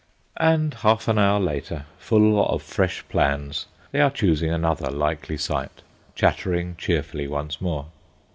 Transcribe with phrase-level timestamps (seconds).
[0.39, 5.83] And half an hour later, full of fresh plans, they are choosing another likely site,
[6.15, 7.85] chattering cheerfully once more.